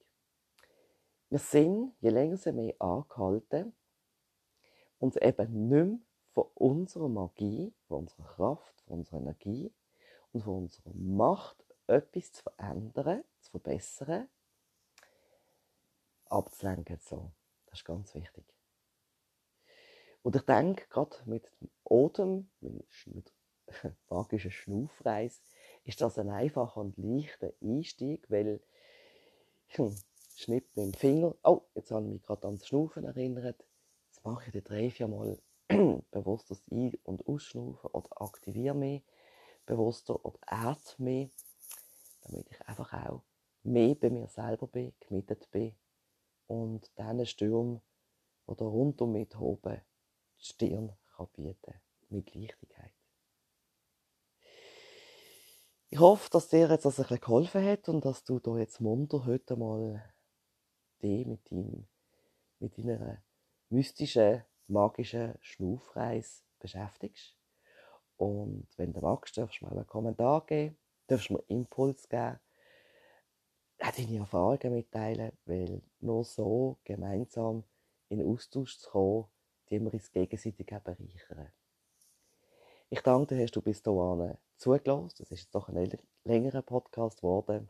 Wir 1.31 1.39
sind, 1.39 1.95
je 2.01 2.11
länger 2.11 2.37
sie 2.37 2.53
mehr 2.53 2.75
angehalten, 2.79 3.75
uns 5.05 5.17
eben 5.17 5.69
nicht 5.69 5.87
mehr 5.87 5.99
von 6.33 6.47
unserer 6.55 7.09
Magie, 7.09 7.73
von 7.87 8.01
unserer 8.01 8.25
Kraft, 8.25 8.81
von 8.83 8.99
unserer 8.99 9.19
Energie 9.19 9.73
und 10.33 10.43
von 10.43 10.65
unserer 10.65 10.93
Macht, 10.95 11.65
etwas 11.87 12.33
zu 12.33 12.43
verändern, 12.43 13.23
zu 13.41 13.51
verbessern, 13.51 14.29
abzulenken. 16.27 16.99
So. 17.01 17.33
Das 17.67 17.81
ist 17.81 17.85
ganz 17.85 18.15
wichtig. 18.15 18.45
Und 20.23 20.37
ich 20.37 20.43
denke, 20.43 20.87
gerade 20.89 21.17
mit 21.27 21.51
dem 21.61 21.71
Atem, 21.85 22.51
mit 22.61 23.33
magischen 24.09 24.51
Schnaufreis, 24.51 25.43
ist 25.85 26.01
das 26.01 26.19
ein 26.19 26.31
einfacher 26.31 26.81
und 26.81 26.97
leichter 26.97 27.53
Einstieg, 27.61 28.31
weil 28.31 28.63
hm, 29.69 29.95
Schnipp 30.37 30.75
mit 30.77 30.87
dem 30.87 30.95
Finger, 30.95 31.35
oh, 31.45 31.63
jetzt 31.75 31.91
habe 31.91 32.07
ich 32.07 32.13
mich 32.13 32.23
gerade 32.23 32.47
ans 32.47 32.67
Schnaufen 32.67 33.05
erinnert, 33.05 33.63
mache 34.25 34.47
ich 34.47 34.53
die 34.53 34.63
drei, 34.63 34.91
vier 34.91 35.09
Mal 35.09 35.39
bewusst 36.11 36.51
das 36.51 36.63
Ein- 36.71 36.99
und 37.05 37.27
Ausschnaufen 37.27 37.91
oder 37.91 38.21
aktiviere 38.21 38.75
mich 38.75 39.03
bewusster 39.67 40.25
oder 40.25 40.39
atme 40.47 41.05
mich, 41.05 41.31
damit 42.23 42.51
ich 42.51 42.61
einfach 42.69 42.93
auch 42.93 43.23
mehr 43.63 43.95
bei 43.95 44.11
mir 44.11 44.29
selber 44.29 44.67
bin, 44.67 44.93
gemietet 45.01 45.51
bin 45.51 45.75
und 46.47 46.91
diesen 46.99 47.27
Sturm, 47.27 47.81
oder 48.47 48.67
rund 48.67 49.01
um 49.01 49.13
mich 49.13 49.35
oben 49.37 49.81
die 50.39 50.45
Stirn 50.45 50.93
kann 51.17 51.29
bieten 51.33 51.81
mit 52.11 52.35
Leichtigkeit. 52.35 52.93
Ich 55.89 55.99
hoffe, 55.99 56.29
dass 56.31 56.49
dir 56.49 56.69
jetzt 56.69 56.85
das 56.85 56.99
ein 56.99 57.05
bisschen 57.05 57.21
geholfen 57.21 57.65
hat 57.65 57.89
und 57.89 58.05
dass 58.05 58.25
du 58.25 58.41
da 58.41 58.59
jetzt 58.59 58.81
munter 58.81 59.25
heute 59.25 59.57
mal 59.57 60.13
dich 61.01 61.25
mit, 61.25 61.51
deinem, 61.51 61.87
mit 62.59 62.77
deiner 62.77 63.23
mystischen, 63.71 64.45
magischen 64.67 65.35
Schnaufreise 65.41 66.43
beschäftigst. 66.59 67.37
Und 68.17 68.69
wenn 68.77 68.93
du 68.93 69.01
magst, 69.01 69.37
darfst 69.37 69.61
du 69.61 69.67
mir 69.67 69.73
einen 69.73 69.87
Kommentar 69.87 70.47
geben, 70.47 70.77
darfst 71.07 71.31
mir 71.31 71.43
Impuls 71.49 72.09
geben, 72.09 72.39
deine 73.79 74.19
Erfahrungen 74.19 74.75
mitteilen, 74.75 75.33
weil 75.47 75.83
nur 76.01 76.25
so 76.25 76.79
gemeinsam 76.85 77.65
in 78.09 78.25
Austausch 78.27 78.79
zu 78.79 78.91
kommen, 78.91 79.25
die 79.69 79.81
wir 79.81 79.93
uns 79.93 80.11
gegenseitig 80.13 80.67
bereichern. 80.67 81.53
Ich 82.91 83.01
danke 83.01 83.35
dir, 83.35 83.43
dass 83.43 83.51
du 83.51 83.61
bis 83.61 83.83
hierhin 83.83 84.37
zugelassen. 84.57 85.17
Das 85.19 85.31
ist 85.31 85.41
jetzt 85.41 85.55
doch 85.55 85.69
ein 85.69 85.99
längerer 86.25 86.63
Podcast 86.63 87.19
geworden. 87.19 87.69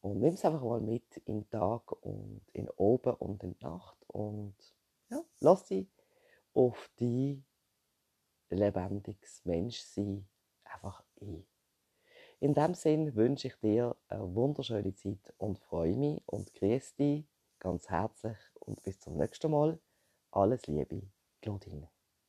Und 0.00 0.20
nimm 0.20 0.34
es 0.34 0.44
einfach 0.44 0.62
mal 0.62 0.80
mit 0.80 1.16
in 1.24 1.40
den 1.40 1.50
Tag 1.50 1.92
und 2.02 2.42
in 2.52 2.70
oben 2.70 3.14
und 3.14 3.42
in 3.42 3.54
die 3.54 3.64
Nacht 3.64 3.96
und 4.06 4.54
ja, 5.10 5.22
lass 5.40 5.66
dich 5.66 5.88
auf 6.54 6.90
die 6.98 7.42
lebendiges 8.50 9.44
Menschsein 9.44 10.28
einfach 10.64 11.04
ein. 11.20 11.46
In 12.38 12.54
dem 12.54 12.74
Sinn 12.74 13.14
wünsche 13.14 13.48
ich 13.48 13.56
dir 13.56 13.96
eine 14.08 14.34
wunderschöne 14.34 14.94
Zeit 14.94 15.34
und 15.38 15.58
freue 15.58 15.96
mich 15.96 16.22
und 16.26 16.52
grüße 16.54 16.94
dich 16.96 17.24
ganz 17.58 17.88
herzlich 17.88 18.38
und 18.60 18.82
bis 18.82 19.00
zum 19.00 19.16
nächsten 19.16 19.50
Mal. 19.50 19.80
Alles 20.30 20.66
Liebe, 20.66 21.02
Claudine. 21.40 21.95